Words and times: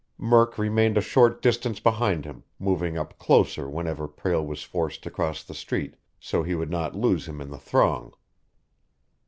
Murk 0.17 0.57
remained 0.57 0.97
a 0.97 0.99
short 1.01 1.43
distance 1.43 1.79
behind 1.79 2.25
him, 2.25 2.43
moving 2.57 2.97
up 2.97 3.19
closer 3.19 3.69
whenever 3.69 4.07
Prale 4.07 4.43
was 4.43 4.63
forced 4.63 5.03
to 5.03 5.11
cross 5.11 5.43
the 5.43 5.53
street, 5.53 5.93
so 6.19 6.41
he 6.41 6.55
would 6.55 6.71
not 6.71 6.95
lose 6.95 7.27
him 7.27 7.39
in 7.39 7.51
the 7.51 7.59
throng. 7.59 8.11